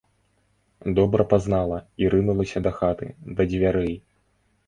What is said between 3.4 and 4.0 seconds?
дзвярэй.